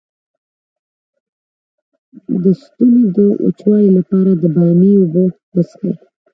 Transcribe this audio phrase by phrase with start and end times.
[2.43, 5.23] د ستوني د وچوالي لپاره د بامیې اوبه
[5.55, 5.91] وڅښئ